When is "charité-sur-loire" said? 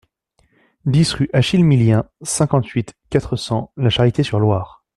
3.91-4.83